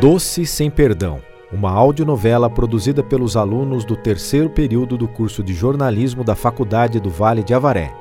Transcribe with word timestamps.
Doce 0.00 0.46
Sem 0.46 0.70
Perdão, 0.70 1.20
uma 1.52 1.70
audionovela 1.70 2.48
produzida 2.48 3.02
pelos 3.02 3.36
alunos 3.36 3.84
do 3.84 3.94
terceiro 3.94 4.48
período 4.48 4.96
do 4.96 5.06
curso 5.06 5.42
de 5.42 5.52
jornalismo 5.52 6.24
da 6.24 6.34
Faculdade 6.34 6.98
do 6.98 7.10
Vale 7.10 7.42
de 7.42 7.52
Avaré. 7.52 7.92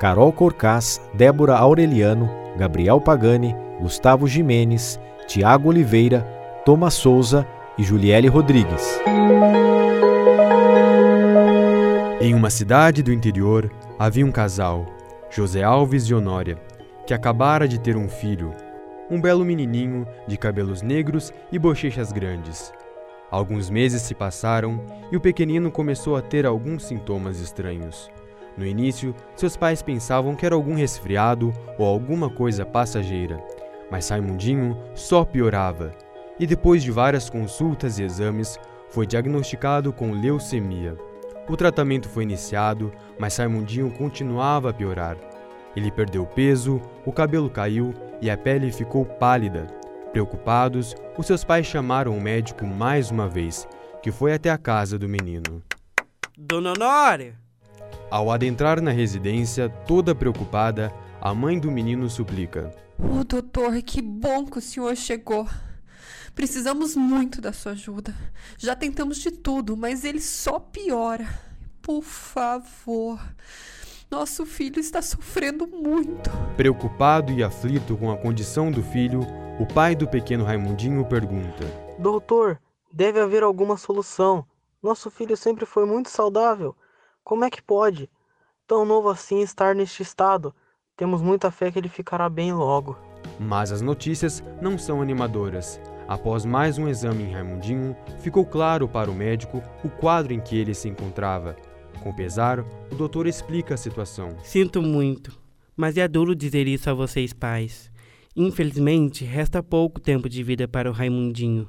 Carol 0.00 0.32
Corcaz, 0.32 1.00
Débora 1.14 1.54
Aureliano, 1.54 2.28
Gabriel 2.58 3.00
Pagani, 3.00 3.54
Gustavo 3.80 4.26
Jimenez, 4.26 4.98
Tiago 5.28 5.68
Oliveira, 5.68 6.22
Thomas 6.64 6.94
Souza 6.94 7.46
e 7.78 7.84
Juliele 7.84 8.26
Rodrigues. 8.26 9.00
Em 12.20 12.34
uma 12.34 12.50
cidade 12.50 13.00
do 13.00 13.12
interior 13.12 13.70
havia 13.96 14.26
um 14.26 14.32
casal, 14.32 14.86
José 15.30 15.62
Alves 15.62 16.02
e 16.08 16.14
Honória, 16.14 16.58
que 17.06 17.14
acabara 17.14 17.68
de 17.68 17.78
ter 17.78 17.96
um 17.96 18.08
filho, 18.08 18.50
um 19.14 19.20
belo 19.20 19.44
menininho 19.44 20.04
de 20.26 20.36
cabelos 20.36 20.82
negros 20.82 21.32
e 21.52 21.58
bochechas 21.58 22.10
grandes. 22.10 22.72
Alguns 23.30 23.70
meses 23.70 24.02
se 24.02 24.12
passaram 24.12 24.84
e 25.12 25.16
o 25.16 25.20
pequenino 25.20 25.70
começou 25.70 26.16
a 26.16 26.22
ter 26.22 26.44
alguns 26.44 26.84
sintomas 26.84 27.38
estranhos. 27.38 28.10
No 28.56 28.66
início, 28.66 29.14
seus 29.36 29.56
pais 29.56 29.82
pensavam 29.82 30.34
que 30.34 30.44
era 30.44 30.56
algum 30.56 30.74
resfriado 30.74 31.52
ou 31.78 31.86
alguma 31.86 32.28
coisa 32.28 32.66
passageira, 32.66 33.40
mas 33.88 34.08
Raimundinho 34.08 34.76
só 34.96 35.24
piorava. 35.24 35.94
E 36.38 36.44
depois 36.44 36.82
de 36.82 36.90
várias 36.90 37.30
consultas 37.30 38.00
e 38.00 38.02
exames, 38.02 38.58
foi 38.88 39.06
diagnosticado 39.06 39.92
com 39.92 40.10
leucemia. 40.10 40.96
O 41.48 41.56
tratamento 41.56 42.08
foi 42.08 42.24
iniciado, 42.24 42.90
mas 43.16 43.36
Raimundinho 43.36 43.92
continuava 43.92 44.70
a 44.70 44.72
piorar. 44.72 45.16
Ele 45.76 45.90
perdeu 45.90 46.24
peso, 46.24 46.80
o 47.04 47.12
cabelo 47.12 47.50
caiu 47.50 47.94
e 48.20 48.30
a 48.30 48.36
pele 48.36 48.70
ficou 48.70 49.04
pálida. 49.04 49.66
Preocupados, 50.12 50.94
os 51.18 51.26
seus 51.26 51.42
pais 51.42 51.66
chamaram 51.66 52.16
o 52.16 52.20
médico 52.20 52.64
mais 52.64 53.10
uma 53.10 53.28
vez, 53.28 53.66
que 54.02 54.12
foi 54.12 54.32
até 54.32 54.50
a 54.50 54.58
casa 54.58 54.98
do 54.98 55.08
menino. 55.08 55.62
Dona 56.36 56.72
Honória! 56.72 57.34
Ao 58.10 58.30
adentrar 58.30 58.80
na 58.80 58.92
residência, 58.92 59.68
toda 59.68 60.14
preocupada, 60.14 60.92
a 61.20 61.34
mãe 61.34 61.58
do 61.58 61.70
menino 61.70 62.08
suplica: 62.08 62.72
Ô 62.98 63.20
oh, 63.20 63.24
doutor, 63.24 63.80
que 63.82 64.00
bom 64.00 64.44
que 64.44 64.58
o 64.58 64.62
senhor 64.62 64.94
chegou. 64.96 65.48
Precisamos 66.34 66.94
muito 66.94 67.40
da 67.40 67.52
sua 67.52 67.72
ajuda. 67.72 68.14
Já 68.58 68.76
tentamos 68.76 69.18
de 69.18 69.30
tudo, 69.30 69.76
mas 69.76 70.04
ele 70.04 70.20
só 70.20 70.58
piora. 70.58 71.26
Por 71.80 72.02
favor. 72.02 73.20
Nosso 74.14 74.46
filho 74.46 74.78
está 74.78 75.02
sofrendo 75.02 75.66
muito. 75.66 76.30
Preocupado 76.56 77.32
e 77.32 77.42
aflito 77.42 77.96
com 77.96 78.12
a 78.12 78.16
condição 78.16 78.70
do 78.70 78.80
filho, 78.80 79.26
o 79.58 79.66
pai 79.66 79.96
do 79.96 80.06
pequeno 80.06 80.44
Raimundinho 80.44 81.04
pergunta: 81.04 81.64
Doutor, 81.98 82.60
deve 82.92 83.18
haver 83.18 83.42
alguma 83.42 83.76
solução. 83.76 84.46
Nosso 84.80 85.10
filho 85.10 85.36
sempre 85.36 85.66
foi 85.66 85.84
muito 85.84 86.10
saudável. 86.10 86.76
Como 87.24 87.44
é 87.44 87.50
que 87.50 87.60
pode, 87.60 88.08
tão 88.68 88.84
novo 88.84 89.08
assim, 89.08 89.40
estar 89.40 89.74
neste 89.74 90.04
estado? 90.04 90.54
Temos 90.96 91.20
muita 91.20 91.50
fé 91.50 91.72
que 91.72 91.80
ele 91.80 91.88
ficará 91.88 92.28
bem 92.28 92.52
logo. 92.52 92.96
Mas 93.40 93.72
as 93.72 93.80
notícias 93.80 94.44
não 94.62 94.78
são 94.78 95.02
animadoras. 95.02 95.80
Após 96.06 96.44
mais 96.44 96.78
um 96.78 96.86
exame 96.88 97.24
em 97.24 97.32
Raimundinho, 97.32 97.96
ficou 98.20 98.46
claro 98.46 98.86
para 98.86 99.10
o 99.10 99.14
médico 99.14 99.60
o 99.82 99.88
quadro 99.88 100.32
em 100.32 100.38
que 100.40 100.56
ele 100.56 100.72
se 100.72 100.88
encontrava. 100.88 101.56
Com 102.04 102.12
pesar, 102.12 102.60
o 102.92 102.94
doutor 102.94 103.26
explica 103.26 103.72
a 103.72 103.78
situação. 103.78 104.36
Sinto 104.44 104.82
muito, 104.82 105.40
mas 105.74 105.96
é 105.96 106.06
duro 106.06 106.34
dizer 106.34 106.68
isso 106.68 106.90
a 106.90 106.92
vocês 106.92 107.32
pais. 107.32 107.90
Infelizmente, 108.36 109.24
resta 109.24 109.62
pouco 109.62 109.98
tempo 109.98 110.28
de 110.28 110.42
vida 110.42 110.68
para 110.68 110.90
o 110.90 110.92
Raimundinho. 110.92 111.66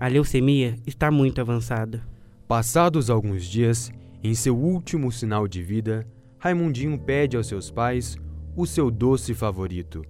A 0.00 0.08
leucemia 0.08 0.76
está 0.86 1.10
muito 1.10 1.38
avançada. 1.38 2.02
Passados 2.48 3.10
alguns 3.10 3.44
dias, 3.44 3.92
em 4.22 4.34
seu 4.34 4.56
último 4.56 5.12
sinal 5.12 5.46
de 5.46 5.62
vida, 5.62 6.06
Raimundinho 6.38 6.98
pede 6.98 7.36
aos 7.36 7.46
seus 7.46 7.70
pais 7.70 8.16
o 8.56 8.64
seu 8.64 8.90
doce 8.90 9.34
favorito. 9.34 10.02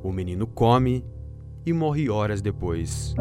O 0.00 0.12
menino 0.12 0.46
come 0.46 1.04
e 1.66 1.72
morre 1.72 2.08
horas 2.08 2.40
depois. 2.40 3.16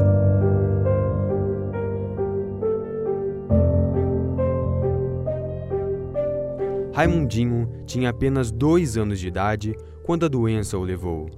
Raimundinho 6.97 7.69
tinha 7.85 8.09
apenas 8.09 8.49
dois 8.49 8.97
anos 8.97 9.19
de 9.19 9.27
idade 9.27 9.75
quando 10.01 10.25
a 10.25 10.27
doença 10.27 10.79
o 10.79 10.83
levou. 10.83 11.29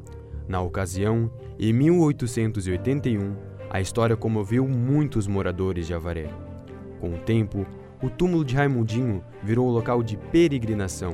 Na 0.48 0.62
ocasião, 0.62 1.30
em 1.60 1.74
1881, 1.74 3.36
a 3.70 3.82
história 3.82 4.16
comoveu 4.16 4.66
muitos 4.66 5.28
moradores 5.28 5.86
de 5.86 5.94
Avaré. 5.94 6.30
Com 7.02 7.14
o 7.14 7.18
tempo, 7.18 7.68
o 8.02 8.10
túmulo 8.10 8.46
de 8.46 8.56
Raimundinho 8.56 9.22
virou 9.44 9.70
local 9.70 10.02
de 10.02 10.16
peregrinação. 10.16 11.14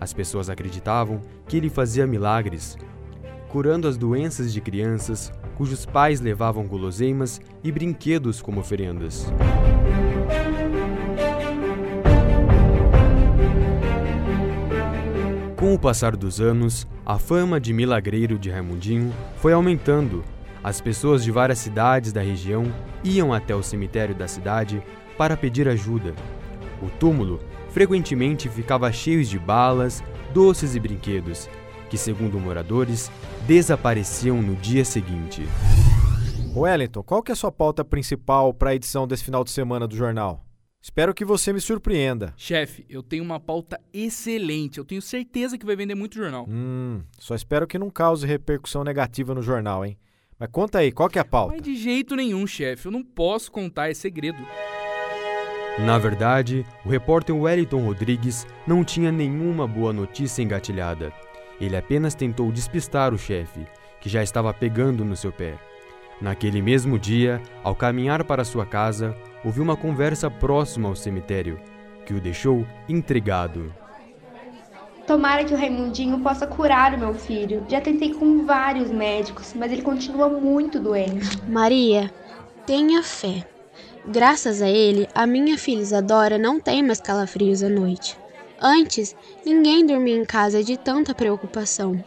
As 0.00 0.10
pessoas 0.10 0.48
acreditavam 0.48 1.20
que 1.46 1.58
ele 1.58 1.68
fazia 1.68 2.06
milagres, 2.06 2.78
curando 3.50 3.86
as 3.86 3.98
doenças 3.98 4.54
de 4.54 4.60
crianças 4.62 5.30
cujos 5.54 5.84
pais 5.84 6.18
levavam 6.18 6.66
guloseimas 6.66 7.42
e 7.62 7.70
brinquedos 7.70 8.40
como 8.40 8.58
oferendas. 8.58 9.26
Com 15.56 15.72
o 15.72 15.78
passar 15.78 16.14
dos 16.14 16.38
anos, 16.38 16.86
a 17.04 17.18
fama 17.18 17.58
de 17.58 17.72
milagreiro 17.72 18.38
de 18.38 18.50
Raimundinho 18.50 19.10
foi 19.36 19.54
aumentando. 19.54 20.22
As 20.62 20.82
pessoas 20.82 21.24
de 21.24 21.30
várias 21.30 21.58
cidades 21.58 22.12
da 22.12 22.20
região 22.20 22.70
iam 23.02 23.32
até 23.32 23.54
o 23.54 23.62
cemitério 23.62 24.14
da 24.14 24.28
cidade 24.28 24.82
para 25.16 25.34
pedir 25.34 25.66
ajuda. 25.66 26.14
O 26.82 26.90
túmulo 26.90 27.40
frequentemente 27.70 28.50
ficava 28.50 28.92
cheio 28.92 29.24
de 29.24 29.38
balas, 29.38 30.04
doces 30.34 30.74
e 30.74 30.80
brinquedos, 30.80 31.48
que, 31.88 31.96
segundo 31.96 32.38
moradores, 32.38 33.10
desapareciam 33.46 34.42
no 34.42 34.56
dia 34.56 34.84
seguinte. 34.84 35.42
Wellington, 36.54 37.02
qual 37.02 37.22
que 37.22 37.32
é 37.32 37.34
a 37.34 37.36
sua 37.36 37.50
pauta 37.50 37.82
principal 37.82 38.52
para 38.52 38.70
a 38.70 38.74
edição 38.74 39.08
desse 39.08 39.24
final 39.24 39.42
de 39.42 39.50
semana 39.50 39.86
do 39.86 39.96
jornal? 39.96 40.45
Espero 40.86 41.12
que 41.12 41.24
você 41.24 41.52
me 41.52 41.60
surpreenda. 41.60 42.32
Chefe, 42.36 42.86
eu 42.88 43.02
tenho 43.02 43.24
uma 43.24 43.40
pauta 43.40 43.78
excelente. 43.92 44.78
Eu 44.78 44.84
tenho 44.84 45.02
certeza 45.02 45.58
que 45.58 45.66
vai 45.66 45.74
vender 45.74 45.96
muito 45.96 46.14
jornal. 46.14 46.46
Hum, 46.48 47.02
só 47.18 47.34
espero 47.34 47.66
que 47.66 47.76
não 47.76 47.90
cause 47.90 48.24
repercussão 48.24 48.84
negativa 48.84 49.34
no 49.34 49.42
jornal, 49.42 49.84
hein? 49.84 49.98
Mas 50.38 50.48
conta 50.48 50.78
aí, 50.78 50.92
qual 50.92 51.08
que 51.08 51.18
é 51.18 51.22
a 51.22 51.24
pauta? 51.24 51.54
Mas 51.54 51.62
de 51.62 51.74
jeito 51.74 52.14
nenhum, 52.14 52.46
chefe. 52.46 52.86
Eu 52.86 52.92
não 52.92 53.02
posso 53.02 53.50
contar, 53.50 53.90
é 53.90 53.94
segredo. 53.94 54.38
Na 55.80 55.98
verdade, 55.98 56.64
o 56.84 56.88
repórter 56.88 57.34
Wellington 57.34 57.84
Rodrigues 57.84 58.46
não 58.64 58.84
tinha 58.84 59.10
nenhuma 59.10 59.66
boa 59.66 59.92
notícia 59.92 60.40
engatilhada. 60.40 61.12
Ele 61.60 61.76
apenas 61.76 62.14
tentou 62.14 62.52
despistar 62.52 63.12
o 63.12 63.18
chefe, 63.18 63.66
que 64.00 64.08
já 64.08 64.22
estava 64.22 64.54
pegando 64.54 65.04
no 65.04 65.16
seu 65.16 65.32
pé. 65.32 65.58
Naquele 66.20 66.62
mesmo 66.62 66.98
dia, 66.98 67.42
ao 67.62 67.74
caminhar 67.74 68.24
para 68.24 68.44
sua 68.44 68.64
casa, 68.64 69.14
ouviu 69.44 69.62
uma 69.62 69.76
conversa 69.76 70.30
próxima 70.30 70.88
ao 70.88 70.96
cemitério, 70.96 71.60
que 72.06 72.14
o 72.14 72.20
deixou 72.20 72.66
intrigado. 72.88 73.72
Tomara 75.06 75.44
que 75.44 75.54
o 75.54 75.56
Raimundinho 75.56 76.18
possa 76.20 76.46
curar 76.46 76.94
o 76.94 76.98
meu 76.98 77.14
filho. 77.14 77.64
Já 77.68 77.80
tentei 77.80 78.12
com 78.12 78.44
vários 78.44 78.90
médicos, 78.90 79.54
mas 79.54 79.70
ele 79.70 79.82
continua 79.82 80.28
muito 80.28 80.80
doente. 80.80 81.40
Maria, 81.46 82.12
tenha 82.66 83.02
fé. 83.02 83.46
Graças 84.08 84.62
a 84.62 84.68
ele, 84.68 85.08
a 85.14 85.26
minha 85.26 85.56
filha 85.56 85.80
Isadora 85.80 86.38
não 86.38 86.58
tem 86.58 86.82
mais 86.82 87.00
calafrios 87.00 87.62
à 87.62 87.68
noite. 87.68 88.18
Antes, 88.60 89.14
ninguém 89.44 89.86
dormia 89.86 90.16
em 90.16 90.24
casa 90.24 90.64
de 90.64 90.76
tanta 90.76 91.14
preocupação. 91.14 92.02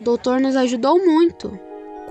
O 0.00 0.04
doutor 0.04 0.40
nos 0.40 0.56
ajudou 0.56 0.98
muito. 0.98 1.56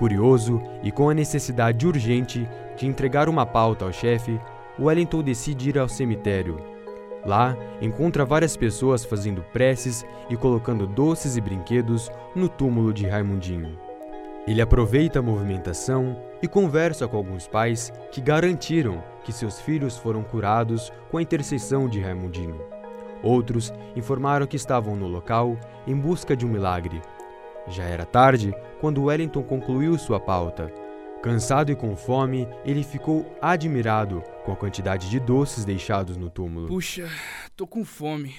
Curioso 0.00 0.62
e 0.82 0.90
com 0.90 1.10
a 1.10 1.14
necessidade 1.14 1.86
urgente 1.86 2.48
de 2.74 2.86
entregar 2.86 3.28
uma 3.28 3.44
pauta 3.44 3.84
ao 3.84 3.92
chefe, 3.92 4.40
Wellington 4.78 5.22
decide 5.22 5.68
ir 5.68 5.78
ao 5.78 5.90
cemitério. 5.90 6.56
Lá, 7.22 7.54
encontra 7.82 8.24
várias 8.24 8.56
pessoas 8.56 9.04
fazendo 9.04 9.42
preces 9.52 10.02
e 10.30 10.38
colocando 10.38 10.86
doces 10.86 11.36
e 11.36 11.40
brinquedos 11.42 12.10
no 12.34 12.48
túmulo 12.48 12.94
de 12.94 13.06
Raimundinho. 13.06 13.78
Ele 14.46 14.62
aproveita 14.62 15.18
a 15.18 15.22
movimentação 15.22 16.16
e 16.40 16.48
conversa 16.48 17.06
com 17.06 17.18
alguns 17.18 17.46
pais 17.46 17.92
que 18.10 18.22
garantiram 18.22 19.04
que 19.22 19.34
seus 19.34 19.60
filhos 19.60 19.98
foram 19.98 20.22
curados 20.22 20.90
com 21.10 21.18
a 21.18 21.22
intercessão 21.22 21.86
de 21.86 22.00
Raimundinho. 22.00 22.58
Outros 23.22 23.70
informaram 23.94 24.46
que 24.46 24.56
estavam 24.56 24.96
no 24.96 25.06
local 25.06 25.58
em 25.86 25.94
busca 25.94 26.34
de 26.34 26.46
um 26.46 26.48
milagre. 26.48 27.02
Já 27.68 27.84
era 27.84 28.04
tarde 28.04 28.54
quando 28.80 29.04
Wellington 29.04 29.42
concluiu 29.42 29.98
sua 29.98 30.18
pauta 30.18 30.72
Cansado 31.22 31.70
e 31.70 31.76
com 31.76 31.94
fome, 31.94 32.48
ele 32.64 32.82
ficou 32.82 33.36
admirado 33.42 34.22
com 34.42 34.52
a 34.52 34.56
quantidade 34.56 35.10
de 35.10 35.20
doces 35.20 35.66
deixados 35.66 36.16
no 36.16 36.30
túmulo. 36.30 36.66
Puxa, 36.66 37.10
tô 37.54 37.66
com 37.66 37.84
fome. 37.84 38.34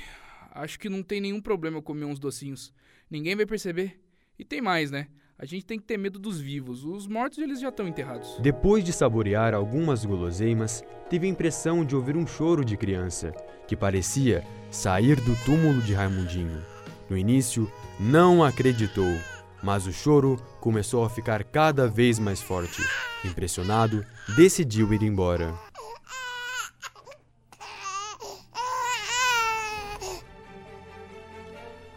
Acho 0.52 0.80
que 0.80 0.90
não 0.90 1.04
tem 1.04 1.22
nenhum 1.22 1.40
problema 1.40 1.78
eu 1.78 1.84
comer 1.84 2.06
uns 2.06 2.18
docinhos. 2.18 2.74
Ninguém 3.08 3.36
vai 3.36 3.46
perceber. 3.46 4.02
E 4.38 4.44
tem 4.44 4.62
mais, 4.62 4.90
né? 4.90 5.08
A 5.38 5.46
gente 5.46 5.64
tem 5.64 5.78
que 5.78 5.86
ter 5.86 5.96
medo 5.96 6.18
dos 6.18 6.42
vivos. 6.42 6.84
Os 6.84 7.06
mortos 7.06 7.38
eles 7.38 7.62
já 7.62 7.70
estão 7.70 7.88
enterrados. 7.88 8.40
Depois 8.42 8.84
de 8.84 8.92
saborear 8.92 9.54
algumas 9.54 10.04
guloseimas, 10.04 10.84
teve 11.08 11.28
a 11.28 11.30
impressão 11.30 11.86
de 11.86 11.96
ouvir 11.96 12.18
um 12.18 12.26
choro 12.26 12.66
de 12.66 12.76
criança, 12.76 13.32
que 13.68 13.76
parecia 13.76 14.44
sair 14.72 15.22
do 15.22 15.36
túmulo 15.46 15.84
de 15.84 15.94
Raimundinho. 15.94 16.66
No 17.08 17.16
início, 17.16 17.72
não 18.02 18.44
acreditou, 18.44 19.16
mas 19.62 19.86
o 19.86 19.94
choro 19.94 20.36
começou 20.60 21.06
a 21.06 21.10
ficar 21.10 21.44
cada 21.44 21.88
vez 21.88 22.18
mais 22.18 22.42
forte. 22.42 22.82
Impressionado, 23.24 24.04
decidiu 24.36 24.92
ir 24.92 25.04
embora. 25.04 25.54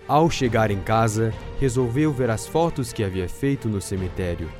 Ao 0.06 0.28
chegar 0.28 0.70
em 0.70 0.82
casa, 0.82 1.32
resolveu 1.58 2.12
ver 2.12 2.28
as 2.28 2.46
fotos 2.46 2.92
que 2.92 3.02
havia 3.02 3.26
feito 3.26 3.66
no 3.66 3.80
cemitério 3.80 4.52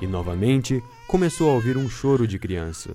e 0.00 0.06
novamente 0.06 0.82
começou 1.06 1.50
a 1.50 1.54
ouvir 1.54 1.76
um 1.76 1.90
choro 1.90 2.26
de 2.26 2.38
criança. 2.38 2.94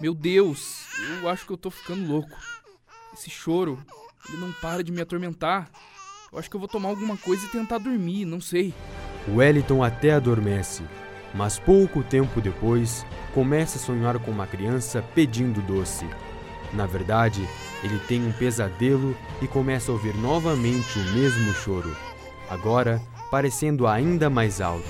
Meu 0.00 0.14
Deus, 0.14 0.86
eu 1.20 1.28
acho 1.28 1.46
que 1.46 1.52
eu 1.52 1.58
tô 1.58 1.70
ficando 1.70 2.10
louco. 2.10 2.34
Esse 3.12 3.28
choro, 3.28 3.78
ele 4.28 4.38
não 4.38 4.52
para 4.52 4.82
de 4.82 4.90
me 4.90 5.00
atormentar. 5.00 5.70
Eu 6.32 6.38
acho 6.38 6.48
que 6.48 6.56
eu 6.56 6.60
vou 6.60 6.68
tomar 6.68 6.88
alguma 6.88 7.16
coisa 7.16 7.44
e 7.44 7.50
tentar 7.50 7.78
dormir, 7.78 8.24
não 8.24 8.40
sei. 8.40 8.72
Wellington 9.28 9.84
até 9.84 10.12
adormece, 10.12 10.82
mas 11.34 11.58
pouco 11.58 12.02
tempo 12.02 12.40
depois 12.40 13.04
começa 13.34 13.76
a 13.76 13.80
sonhar 13.80 14.18
com 14.18 14.30
uma 14.30 14.46
criança 14.46 15.04
pedindo 15.14 15.60
doce. 15.62 16.08
Na 16.72 16.86
verdade, 16.86 17.46
ele 17.84 17.98
tem 18.00 18.26
um 18.26 18.32
pesadelo 18.32 19.16
e 19.42 19.46
começa 19.46 19.90
a 19.90 19.94
ouvir 19.94 20.14
novamente 20.16 20.98
o 20.98 21.12
mesmo 21.12 21.52
choro, 21.52 21.94
agora 22.48 23.00
parecendo 23.30 23.86
ainda 23.86 24.30
mais 24.30 24.60
alto. 24.60 24.88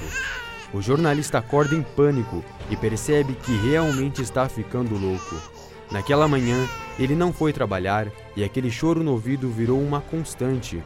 O 0.73 0.81
jornalista 0.81 1.39
acorda 1.39 1.75
em 1.75 1.83
pânico 1.83 2.43
e 2.71 2.77
percebe 2.77 3.35
que 3.35 3.53
realmente 3.57 4.23
está 4.23 4.49
ficando 4.49 4.97
louco. 4.97 5.62
Naquela 5.93 6.27
manhã, 6.27 6.67
ele 6.99 7.15
não 7.15 7.35
foi 7.35 7.53
trabalhar 7.53 8.09
e 8.35 8.43
aquele 8.43 8.71
choro 8.71 9.05
no 9.05 9.13
ouvido 9.13 9.51
virou 9.51 9.79
uma 9.79 10.01
constante. 10.01 10.83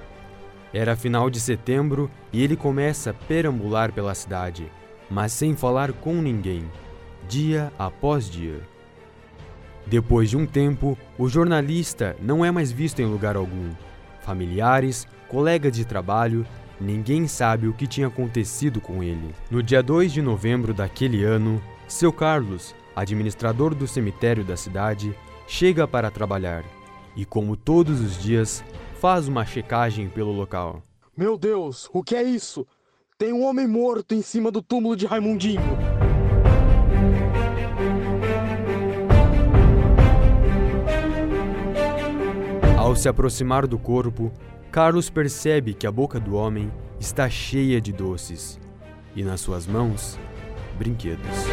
Era 0.75 0.97
final 0.97 1.31
de 1.31 1.39
setembro 1.39 2.11
e 2.33 2.43
ele 2.43 2.57
começa 2.57 3.11
a 3.11 3.15
perambular 3.15 3.93
pela 3.93 4.17
cidade, 4.17 4.71
mas 5.09 5.33
sem 5.33 5.55
falar 5.55 5.93
com 5.93 6.15
ninguém, 6.15 6.69
dia 7.29 7.73
após 7.79 8.29
dia. 8.29 8.61
Depois 9.87 10.29
de 10.29 10.37
um 10.37 10.45
tempo, 10.45 10.99
o 11.17 11.29
jornalista 11.29 12.17
não 12.21 12.45
é 12.45 12.51
mais 12.51 12.73
visto 12.73 13.01
em 13.01 13.07
lugar 13.07 13.37
algum. 13.37 13.71
Familiares, 14.23 15.07
colegas 15.29 15.73
de 15.73 15.85
trabalho, 15.85 16.45
ninguém 16.81 17.29
sabe 17.29 17.69
o 17.69 17.73
que 17.73 17.87
tinha 17.87 18.09
acontecido 18.09 18.81
com 18.81 19.05
ele. 19.05 19.33
No 19.49 19.63
dia 19.63 19.85
2 19.85 20.13
de 20.13 20.21
novembro 20.21 20.75
daquele 20.75 21.23
ano, 21.23 21.63
seu 21.87 22.13
Carlos, 22.13 22.75
administrador 22.97 23.75
do 23.75 23.87
cemitério 23.87 24.43
da 24.43 24.57
cidade, 24.57 25.15
chega 25.47 25.87
para 25.87 26.11
trabalhar 26.11 26.65
e, 27.15 27.25
como 27.25 27.57
todos 27.57 28.01
os 28.01 28.21
dias, 28.21 28.65
faz 28.99 29.29
uma 29.29 29.45
checagem 29.45 30.09
pelo 30.09 30.33
local. 30.33 30.83
Meu 31.17 31.37
Deus, 31.37 31.89
o 31.93 32.03
que 32.03 32.17
é 32.17 32.23
isso? 32.23 32.67
Tem 33.19 33.33
um 33.33 33.45
homem 33.45 33.67
morto 33.67 34.15
em 34.15 34.23
cima 34.23 34.51
do 34.51 34.63
túmulo 34.63 34.97
de 34.97 35.07
Raimundinho. 35.07 35.61
Ao 42.79 42.95
se 42.95 43.09
aproximar 43.09 43.67
do 43.67 43.79
corpo, 43.79 44.33
Carlos 44.71 45.11
percebe 45.11 45.75
que 45.75 45.87
a 45.87 45.93
boca 45.93 46.21
do 46.21 46.35
homem 46.35 46.71
está 47.01 47.29
cheia 47.29 47.81
de 47.81 47.93
doces 47.93 48.61
e 49.15 49.25
nas 49.25 49.41
suas 49.41 49.67
mãos, 49.67 50.19
brinquedos. 50.77 51.47